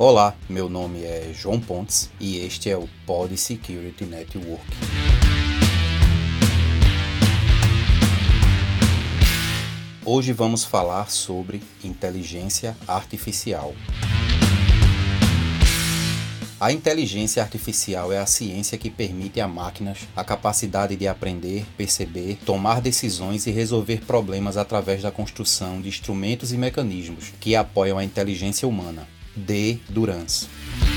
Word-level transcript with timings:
Olá, 0.00 0.36
meu 0.48 0.68
nome 0.68 1.02
é 1.02 1.32
João 1.34 1.58
Pontes 1.58 2.08
e 2.20 2.38
este 2.38 2.70
é 2.70 2.76
o 2.76 2.88
Pod 3.04 3.36
Security 3.36 4.04
Network. 4.04 4.62
Hoje 10.04 10.32
vamos 10.32 10.62
falar 10.62 11.10
sobre 11.10 11.60
inteligência 11.82 12.76
artificial. 12.86 13.74
A 16.60 16.70
inteligência 16.70 17.42
artificial 17.42 18.12
é 18.12 18.18
a 18.18 18.26
ciência 18.26 18.78
que 18.78 18.90
permite 18.90 19.40
a 19.40 19.48
máquinas 19.48 20.06
a 20.14 20.22
capacidade 20.22 20.94
de 20.94 21.08
aprender, 21.08 21.66
perceber, 21.76 22.38
tomar 22.46 22.80
decisões 22.80 23.48
e 23.48 23.50
resolver 23.50 24.04
problemas 24.06 24.56
através 24.56 25.02
da 25.02 25.10
construção 25.10 25.80
de 25.80 25.88
instrumentos 25.88 26.52
e 26.52 26.56
mecanismos 26.56 27.32
que 27.40 27.56
apoiam 27.56 27.98
a 27.98 28.04
inteligência 28.04 28.68
humana. 28.68 29.17
D. 29.44 29.80
Durance. 29.88 30.87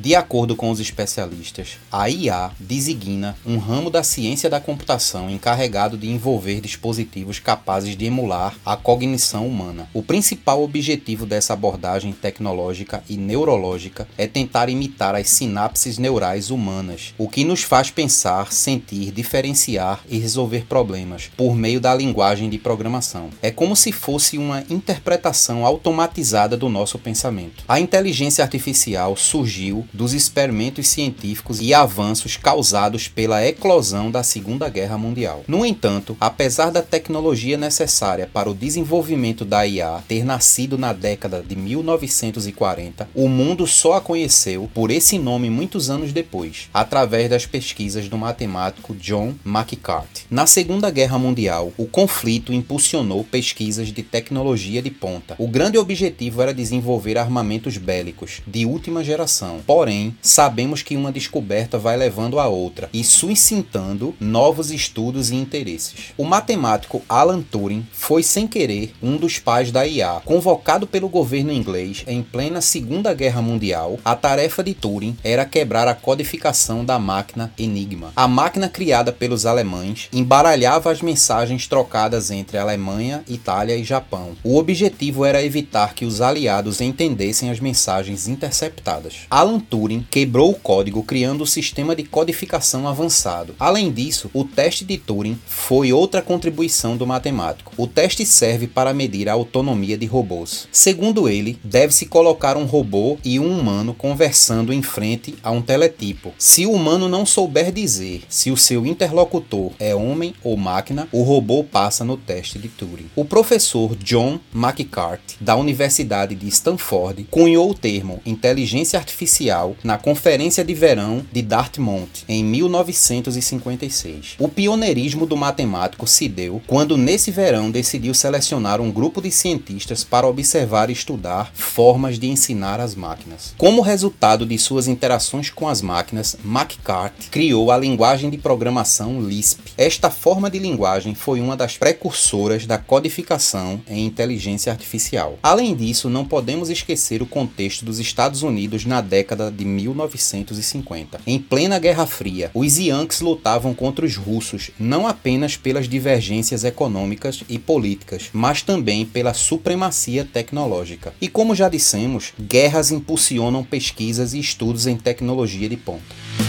De 0.00 0.14
acordo 0.14 0.54
com 0.54 0.70
os 0.70 0.78
especialistas, 0.78 1.76
a 1.90 2.08
IA 2.08 2.52
designa 2.60 3.36
um 3.44 3.58
ramo 3.58 3.90
da 3.90 4.04
ciência 4.04 4.48
da 4.48 4.60
computação 4.60 5.28
encarregado 5.28 5.98
de 5.98 6.08
envolver 6.08 6.60
dispositivos 6.60 7.40
capazes 7.40 7.96
de 7.96 8.04
emular 8.04 8.54
a 8.64 8.76
cognição 8.76 9.44
humana. 9.44 9.88
O 9.92 10.00
principal 10.00 10.62
objetivo 10.62 11.26
dessa 11.26 11.52
abordagem 11.52 12.12
tecnológica 12.12 13.02
e 13.08 13.16
neurológica 13.16 14.06
é 14.16 14.28
tentar 14.28 14.68
imitar 14.68 15.16
as 15.16 15.30
sinapses 15.30 15.98
neurais 15.98 16.52
humanas, 16.52 17.12
o 17.18 17.28
que 17.28 17.44
nos 17.44 17.64
faz 17.64 17.90
pensar, 17.90 18.52
sentir, 18.52 19.10
diferenciar 19.10 20.04
e 20.08 20.16
resolver 20.16 20.64
problemas 20.68 21.28
por 21.36 21.56
meio 21.56 21.80
da 21.80 21.92
linguagem 21.92 22.48
de 22.48 22.56
programação. 22.56 23.30
É 23.42 23.50
como 23.50 23.74
se 23.74 23.90
fosse 23.90 24.38
uma 24.38 24.62
interpretação 24.70 25.66
automatizada 25.66 26.56
do 26.56 26.68
nosso 26.68 27.00
pensamento. 27.00 27.64
A 27.66 27.80
inteligência 27.80 28.44
artificial 28.44 29.16
surgiu 29.16 29.87
dos 29.92 30.12
experimentos 30.12 30.88
científicos 30.88 31.60
e 31.60 31.74
avanços 31.74 32.36
causados 32.36 33.08
pela 33.08 33.44
eclosão 33.44 34.10
da 34.10 34.22
Segunda 34.22 34.68
Guerra 34.68 34.98
Mundial. 34.98 35.44
No 35.46 35.64
entanto, 35.64 36.16
apesar 36.20 36.70
da 36.70 36.82
tecnologia 36.82 37.56
necessária 37.56 38.28
para 38.32 38.50
o 38.50 38.54
desenvolvimento 38.54 39.44
da 39.44 39.66
IA 39.66 40.02
ter 40.06 40.24
nascido 40.24 40.78
na 40.78 40.92
década 40.92 41.42
de 41.46 41.56
1940, 41.56 43.08
o 43.14 43.28
mundo 43.28 43.66
só 43.66 43.94
a 43.94 44.00
conheceu 44.00 44.68
por 44.74 44.90
esse 44.90 45.18
nome 45.18 45.50
muitos 45.50 45.90
anos 45.90 46.12
depois, 46.12 46.68
através 46.72 47.28
das 47.30 47.46
pesquisas 47.46 48.08
do 48.08 48.18
matemático 48.18 48.94
John 48.94 49.34
McCarthy. 49.44 50.24
Na 50.30 50.46
Segunda 50.46 50.90
Guerra 50.90 51.18
Mundial, 51.18 51.72
o 51.76 51.86
conflito 51.86 52.52
impulsionou 52.52 53.24
pesquisas 53.24 53.88
de 53.88 54.02
tecnologia 54.02 54.82
de 54.82 54.90
ponta. 54.90 55.34
O 55.38 55.48
grande 55.48 55.78
objetivo 55.78 56.42
era 56.42 56.54
desenvolver 56.54 57.18
armamentos 57.18 57.76
bélicos 57.76 58.42
de 58.46 58.64
última 58.64 59.02
geração, 59.04 59.60
Porém, 59.78 60.12
sabemos 60.20 60.82
que 60.82 60.96
uma 60.96 61.12
descoberta 61.12 61.78
vai 61.78 61.96
levando 61.96 62.40
a 62.40 62.48
outra 62.48 62.90
e 62.92 63.04
suscitando 63.04 64.12
novos 64.18 64.72
estudos 64.72 65.30
e 65.30 65.36
interesses. 65.36 66.12
O 66.16 66.24
matemático 66.24 67.00
Alan 67.08 67.40
Turing 67.42 67.86
foi 67.92 68.24
sem 68.24 68.48
querer 68.48 68.92
um 69.00 69.16
dos 69.16 69.38
pais 69.38 69.70
da 69.70 69.86
IA. 69.86 70.20
Convocado 70.24 70.84
pelo 70.84 71.08
governo 71.08 71.52
inglês 71.52 72.02
em 72.08 72.24
plena 72.24 72.60
Segunda 72.60 73.14
Guerra 73.14 73.40
Mundial, 73.40 74.00
a 74.04 74.16
tarefa 74.16 74.64
de 74.64 74.74
Turing 74.74 75.16
era 75.22 75.44
quebrar 75.44 75.86
a 75.86 75.94
codificação 75.94 76.84
da 76.84 76.98
máquina 76.98 77.52
Enigma. 77.56 78.12
A 78.16 78.26
máquina 78.26 78.68
criada 78.68 79.12
pelos 79.12 79.46
alemães 79.46 80.08
embaralhava 80.12 80.90
as 80.90 81.00
mensagens 81.00 81.68
trocadas 81.68 82.32
entre 82.32 82.58
Alemanha, 82.58 83.22
Itália 83.28 83.76
e 83.76 83.84
Japão. 83.84 84.32
O 84.42 84.58
objetivo 84.58 85.24
era 85.24 85.44
evitar 85.44 85.94
que 85.94 86.04
os 86.04 86.20
aliados 86.20 86.80
entendessem 86.80 87.48
as 87.48 87.60
mensagens 87.60 88.26
interceptadas. 88.26 89.18
Alan 89.30 89.67
Turing 89.68 90.06
quebrou 90.10 90.50
o 90.50 90.54
código 90.54 91.02
criando 91.02 91.42
o 91.42 91.46
sistema 91.46 91.94
de 91.94 92.02
codificação 92.02 92.86
avançado. 92.88 93.54
Além 93.58 93.92
disso, 93.92 94.30
o 94.32 94.44
teste 94.44 94.84
de 94.84 94.96
Turing 94.96 95.38
foi 95.46 95.92
outra 95.92 96.22
contribuição 96.22 96.96
do 96.96 97.06
matemático. 97.06 97.72
O 97.76 97.86
teste 97.86 98.24
serve 98.24 98.66
para 98.66 98.94
medir 98.94 99.28
a 99.28 99.32
autonomia 99.32 99.98
de 99.98 100.06
robôs. 100.06 100.68
Segundo 100.72 101.28
ele, 101.28 101.58
deve-se 101.62 102.06
colocar 102.06 102.56
um 102.56 102.64
robô 102.64 103.18
e 103.24 103.38
um 103.38 103.58
humano 103.58 103.94
conversando 103.94 104.72
em 104.72 104.82
frente 104.82 105.34
a 105.42 105.50
um 105.50 105.60
teletipo. 105.60 106.32
Se 106.38 106.66
o 106.66 106.72
humano 106.72 107.08
não 107.08 107.26
souber 107.26 107.72
dizer 107.72 108.22
se 108.28 108.50
o 108.50 108.56
seu 108.56 108.86
interlocutor 108.86 109.72
é 109.78 109.94
homem 109.94 110.34
ou 110.42 110.56
máquina, 110.56 111.08
o 111.12 111.22
robô 111.22 111.62
passa 111.62 112.04
no 112.04 112.16
teste 112.16 112.58
de 112.58 112.68
Turing. 112.68 113.10
O 113.14 113.24
professor 113.24 113.96
John 113.96 114.38
McCarthy, 114.54 115.36
da 115.40 115.56
Universidade 115.56 116.34
de 116.34 116.48
Stanford, 116.48 117.26
cunhou 117.30 117.70
o 117.70 117.74
termo 117.74 118.20
inteligência 118.24 118.98
artificial 118.98 119.57
na 119.82 119.98
Conferência 119.98 120.64
de 120.64 120.74
Verão 120.74 121.24
de 121.32 121.42
Dartmouth 121.42 122.24
em 122.28 122.44
1956. 122.44 124.36
O 124.38 124.48
pioneirismo 124.48 125.26
do 125.26 125.36
matemático 125.36 126.06
se 126.06 126.28
deu 126.28 126.62
quando 126.66 126.96
nesse 126.96 127.30
verão 127.30 127.70
decidiu 127.70 128.14
selecionar 128.14 128.80
um 128.80 128.90
grupo 128.90 129.20
de 129.20 129.30
cientistas 129.30 130.04
para 130.04 130.26
observar 130.26 130.90
e 130.90 130.92
estudar 130.92 131.50
formas 131.54 132.18
de 132.18 132.28
ensinar 132.28 132.80
as 132.80 132.94
máquinas. 132.94 133.54
Como 133.58 133.82
resultado 133.82 134.46
de 134.46 134.58
suas 134.58 134.86
interações 134.86 135.50
com 135.50 135.68
as 135.68 135.82
máquinas, 135.82 136.36
McCarthy 136.44 137.28
criou 137.30 137.70
a 137.70 137.78
linguagem 137.78 138.30
de 138.30 138.38
programação 138.38 139.20
Lisp. 139.20 139.60
Esta 139.76 140.10
forma 140.10 140.50
de 140.50 140.58
linguagem 140.58 141.14
foi 141.14 141.40
uma 141.40 141.56
das 141.56 141.76
precursoras 141.76 142.66
da 142.66 142.78
codificação 142.78 143.80
em 143.88 144.06
inteligência 144.06 144.72
artificial. 144.72 145.38
Além 145.42 145.74
disso, 145.74 146.08
não 146.08 146.24
podemos 146.24 146.70
esquecer 146.70 147.22
o 147.22 147.26
contexto 147.26 147.84
dos 147.84 147.98
Estados 147.98 148.42
Unidos 148.42 148.84
na 148.84 149.00
década 149.00 149.47
de 149.50 149.64
1950. 149.64 151.20
Em 151.26 151.38
plena 151.38 151.78
Guerra 151.78 152.06
Fria, 152.06 152.50
os 152.54 152.78
Yankees 152.78 153.20
lutavam 153.20 153.74
contra 153.74 154.04
os 154.04 154.16
russos 154.16 154.70
não 154.78 155.06
apenas 155.06 155.56
pelas 155.56 155.88
divergências 155.88 156.64
econômicas 156.64 157.42
e 157.48 157.58
políticas, 157.58 158.30
mas 158.32 158.62
também 158.62 159.04
pela 159.04 159.34
supremacia 159.34 160.24
tecnológica. 160.24 161.14
E 161.20 161.28
como 161.28 161.54
já 161.54 161.68
dissemos, 161.68 162.32
guerras 162.40 162.90
impulsionam 162.90 163.64
pesquisas 163.64 164.34
e 164.34 164.38
estudos 164.38 164.86
em 164.86 164.96
tecnologia 164.96 165.68
de 165.68 165.76
ponta. 165.76 166.47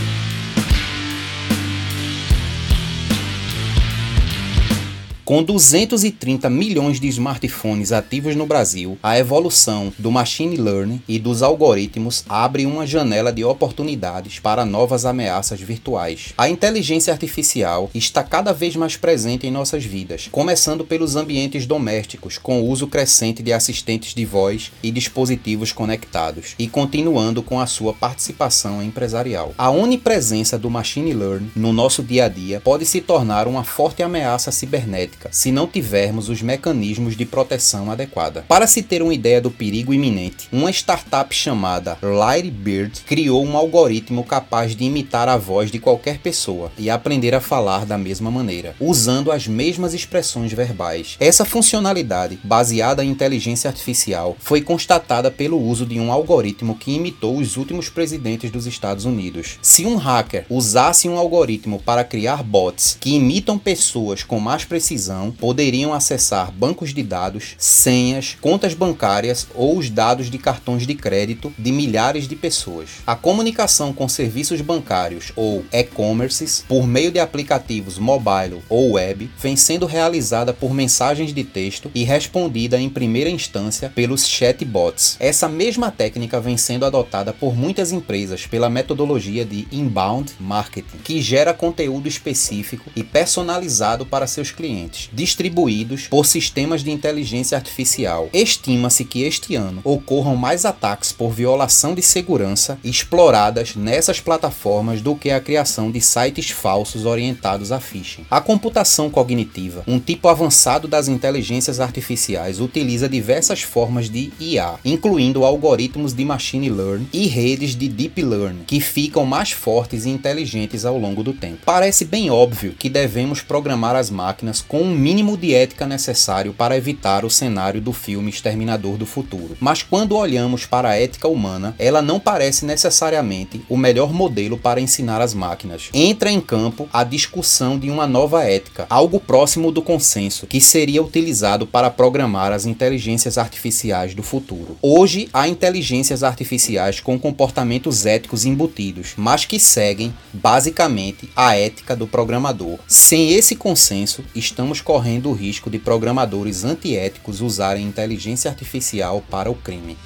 Com 5.30 5.44
230 5.44 6.50
milhões 6.50 7.00
de 7.00 7.08
smartphones 7.08 7.92
ativos 7.92 8.36
no 8.36 8.48
Brasil, 8.48 8.98
a 9.04 9.20
evolução 9.20 9.94
do 9.96 10.10
machine 10.12 10.58
learning 10.58 11.04
e 11.08 11.20
dos 11.20 11.44
algoritmos 11.44 12.26
abre 12.28 12.66
uma 12.66 12.88
janela 12.88 13.32
de 13.32 13.44
oportunidades 13.44 14.40
para 14.40 14.66
novas 14.66 15.06
ameaças 15.06 15.62
virtuais. 15.62 16.34
A 16.36 16.50
inteligência 16.50 17.14
artificial 17.14 17.92
está 17.94 18.24
cada 18.24 18.52
vez 18.52 18.76
mais 18.76 18.98
presente 18.98 19.46
em 19.46 19.52
nossas 19.52 19.86
vidas, 19.86 20.28
começando 20.32 20.84
pelos 20.84 21.16
ambientes 21.16 21.68
domésticos, 21.68 22.40
com 22.40 22.64
o 22.64 22.66
uso 22.68 22.88
crescente 22.88 23.44
de 23.44 23.54
assistentes 23.54 24.16
de 24.16 24.26
voz 24.26 24.72
e 24.82 24.90
dispositivos 24.90 25.72
conectados, 25.72 26.56
e 26.58 26.68
continuando 26.68 27.44
com 27.44 27.60
a 27.60 27.68
sua 27.68 27.94
participação 27.94 28.82
empresarial. 28.82 29.54
A 29.60 29.70
onipresença 29.70 30.58
do 30.58 30.72
machine 30.72 31.14
learning 31.14 31.52
no 31.56 31.72
nosso 31.72 32.02
dia 32.02 32.26
a 32.26 32.28
dia 32.28 32.60
pode 32.62 32.84
se 32.84 33.00
tornar 33.00 33.48
uma 33.48 33.64
forte 33.64 34.02
ameaça 34.02 34.52
cibernética 34.52 35.19
se 35.32 35.52
não 35.52 35.68
tivermos 35.68 36.30
os 36.30 36.42
mecanismos 36.42 37.16
de 37.16 37.26
proteção 37.26 37.92
adequada. 37.92 38.46
Para 38.48 38.68
se 38.68 38.82
ter 38.82 39.02
uma 39.02 39.14
ideia 39.14 39.42
do 39.42 39.52
perigo 39.52 39.94
iminente, 39.94 40.48
uma 40.52 40.72
startup 40.72 41.34
chamada 41.34 41.98
Lightbird 42.02 43.02
criou 43.02 43.46
um 43.46 43.58
algoritmo 43.58 44.24
capaz 44.24 44.76
de 44.76 44.84
imitar 44.86 45.28
a 45.28 45.38
voz 45.38 45.72
de 45.72 45.80
qualquer 45.80 46.20
pessoa 46.20 46.72
e 46.78 46.90
aprender 46.90 47.36
a 47.36 47.42
falar 47.42 47.86
da 47.86 47.98
mesma 47.98 48.32
maneira, 48.32 48.76
usando 48.80 49.32
as 49.32 49.48
mesmas 49.48 49.94
expressões 49.94 50.54
verbais. 50.54 51.18
Essa 51.20 51.44
funcionalidade, 51.44 52.40
baseada 52.44 53.04
em 53.04 53.10
inteligência 53.10 53.70
artificial, 53.70 54.38
foi 54.40 54.62
constatada 54.62 55.32
pelo 55.32 55.62
uso 55.62 55.86
de 55.86 56.00
um 56.00 56.12
algoritmo 56.12 56.76
que 56.76 56.94
imitou 56.94 57.38
os 57.38 57.58
últimos 57.58 57.90
presidentes 57.90 58.52
dos 58.52 58.66
Estados 58.66 59.06
Unidos. 59.06 59.58
Se 59.62 59.86
um 59.86 59.96
hacker 59.96 60.46
usasse 60.50 61.10
um 61.10 61.18
algoritmo 61.18 61.80
para 61.80 62.04
criar 62.04 62.44
bots 62.44 62.98
que 63.00 63.16
imitam 63.16 63.58
pessoas 63.58 64.24
com 64.24 64.40
mais 64.40 64.64
precisão 64.64 65.09
poderiam 65.32 65.94
acessar 65.94 66.52
bancos 66.52 66.94
de 66.94 67.02
dados, 67.02 67.56
senhas, 67.58 68.38
contas 68.40 68.74
bancárias 68.74 69.48
ou 69.56 69.78
os 69.78 69.90
dados 69.90 70.30
de 70.30 70.38
cartões 70.38 70.86
de 70.86 70.94
crédito 70.94 71.52
de 71.58 71.72
milhares 71.72 72.28
de 72.28 72.36
pessoas. 72.36 72.90
A 73.08 73.16
comunicação 73.16 73.92
com 73.92 74.08
serviços 74.08 74.62
bancários 74.62 75.32
ou 75.36 75.66
e-commerces 75.72 76.64
por 76.68 76.86
meio 76.86 77.12
de 77.12 77.20
aplicativos 77.20 77.98
mobile 77.98 78.62
ou 78.70 78.92
web 78.92 79.30
vem 79.42 79.56
sendo 79.56 79.86
realizada 79.86 80.54
por 80.54 80.74
mensagens 80.74 81.34
de 81.34 81.44
texto 81.44 81.90
e 81.96 82.04
respondida 82.04 82.80
em 82.80 82.90
primeira 82.90 83.30
instância 83.30 83.92
pelos 83.96 84.28
chatbots. 84.28 85.18
Essa 85.20 85.50
mesma 85.50 85.90
técnica 85.90 86.40
vem 86.40 86.58
sendo 86.58 86.86
adotada 86.86 87.34
por 87.34 87.56
muitas 87.56 87.92
empresas 87.92 88.46
pela 88.46 88.70
metodologia 88.70 89.44
de 89.44 89.68
inbound 89.72 90.34
marketing, 90.40 90.98
que 91.04 91.22
gera 91.22 91.54
conteúdo 91.54 92.08
específico 92.08 92.92
e 92.96 93.04
personalizado 93.04 94.06
para 94.06 94.28
seus 94.28 94.52
clientes 94.52 94.99
distribuídos 95.14 96.08
por 96.08 96.26
sistemas 96.26 96.84
de 96.84 96.92
inteligência 96.92 97.58
artificial. 97.58 98.30
Estima-se 98.34 99.06
que 99.06 99.24
este 99.24 99.56
ano 99.56 99.82
ocorram 99.84 100.36
mais 100.36 100.66
ataques 100.66 101.12
por 101.12 101.32
violação 101.32 101.94
de 101.94 102.02
segurança 102.02 102.80
exploradas 102.84 103.76
nessas 103.76 104.20
plataformas 104.20 105.02
do 105.02 105.16
que 105.16 105.30
a 105.30 105.40
criação 105.40 105.92
de 105.92 106.02
sites 106.02 106.50
falsos 106.50 107.06
orientados 107.06 107.72
a 107.72 107.80
phishing. 107.80 108.26
A 108.30 108.42
computação 108.42 109.10
cognitiva, 109.10 109.84
um 109.88 110.00
tipo 110.00 110.28
avançado 110.28 110.88
das 110.88 111.08
inteligências 111.08 111.80
artificiais, 111.80 112.60
utiliza 112.60 113.08
diversas 113.08 113.62
formas 113.62 114.10
de 114.10 114.32
IA, 114.40 114.76
incluindo 114.84 115.44
algoritmos 115.46 116.14
de 116.14 116.26
machine 116.26 116.70
learning 116.70 117.08
e 117.14 117.28
redes 117.28 117.76
de 117.76 117.88
deep 117.88 118.22
learning, 118.22 118.64
que 118.66 118.80
ficam 118.80 119.26
mais 119.26 119.52
fortes 119.52 120.06
e 120.06 120.10
inteligentes 120.10 120.86
ao 120.86 120.98
longo 120.98 121.24
do 121.24 121.34
tempo. 121.34 121.60
Parece 121.66 122.06
bem 122.06 122.30
óbvio 122.30 122.76
que 122.78 122.90
devemos 122.90 123.42
programar 123.42 123.96
as 123.96 124.10
máquinas 124.10 124.62
com 124.62 124.79
o 124.80 124.84
um 124.84 124.96
mínimo 124.96 125.36
de 125.36 125.54
ética 125.54 125.86
necessário 125.86 126.54
para 126.54 126.78
evitar 126.78 127.26
o 127.26 127.30
cenário 127.30 127.82
do 127.82 127.92
filme 127.92 128.30
Exterminador 128.30 128.96
do 128.96 129.06
Futuro. 129.06 129.58
Mas 129.60 129.84
quando 129.84 130.16
olhamos 130.16 130.66
para 130.66 130.92
a 130.92 130.96
ética 130.96 131.28
humana, 131.28 131.76
ela 131.78 132.02
não 132.02 132.18
parece 132.18 132.64
necessariamente 132.66 133.62
o 133.68 133.76
melhor 133.76 134.14
modelo 134.14 134.58
para 134.58 134.80
ensinar 134.80 135.20
as 135.20 135.34
máquinas. 135.34 135.90
Entra 135.94 136.32
em 136.32 136.40
campo 136.40 136.88
a 136.94 137.04
discussão 137.04 137.78
de 137.78 137.90
uma 137.90 138.08
nova 138.08 138.46
ética, 138.46 138.88
algo 138.90 139.20
próximo 139.20 139.70
do 139.70 139.82
consenso, 139.82 140.48
que 140.48 140.62
seria 140.62 141.04
utilizado 141.04 141.68
para 141.68 141.90
programar 141.90 142.54
as 142.54 142.66
inteligências 142.66 143.38
artificiais 143.38 144.16
do 144.16 144.24
futuro. 144.24 144.78
Hoje 144.82 145.28
há 145.34 145.46
inteligências 145.46 146.24
artificiais 146.24 147.02
com 147.02 147.20
comportamentos 147.20 148.06
éticos 148.06 148.46
embutidos, 148.46 149.12
mas 149.18 149.44
que 149.44 149.60
seguem 149.60 150.14
basicamente 150.32 151.30
a 151.36 151.58
ética 151.58 151.98
do 151.98 152.08
programador. 152.08 152.80
Sem 152.88 153.34
esse 153.34 153.58
consenso, 153.58 154.24
estamos 154.70 154.82
correndo 154.82 155.30
o 155.30 155.34
risco 155.34 155.68
de 155.68 155.80
programadores 155.80 156.64
antiéticos 156.64 157.42
usarem 157.42 157.88
inteligência 157.88 158.52
artificial 158.52 159.24
para 159.28 159.50
o 159.50 159.56
crime. 159.56 159.98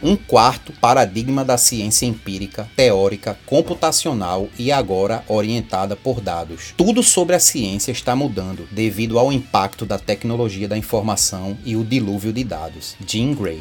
um 0.00 0.14
quarto 0.14 0.72
paradigma 0.80 1.44
da 1.44 1.58
ciência 1.58 2.06
empírica, 2.06 2.68
teórica, 2.76 3.36
computacional 3.44 4.48
e 4.56 4.70
agora 4.70 5.24
orientada 5.26 5.96
por 5.96 6.20
dados. 6.20 6.72
Tudo 6.76 7.02
sobre 7.02 7.34
a 7.34 7.40
ciência 7.40 7.90
está 7.90 8.14
mudando 8.14 8.68
devido 8.70 9.18
ao 9.18 9.32
impacto 9.32 9.84
da 9.84 9.98
tecnologia 9.98 10.68
da 10.68 10.78
informação 10.78 11.58
e 11.64 11.74
o 11.74 11.84
dilúvio 11.84 12.32
de 12.32 12.44
dados. 12.44 12.94
Jean 13.04 13.34
Grey. 13.34 13.60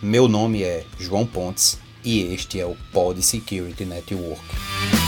Meu 0.00 0.28
nome 0.28 0.62
é 0.62 0.84
João 0.96 1.26
Pontes 1.26 1.76
e 2.08 2.32
este 2.32 2.58
é 2.58 2.64
o 2.64 2.74
Pod 2.90 3.22
Security 3.22 3.84
Network. 3.84 5.07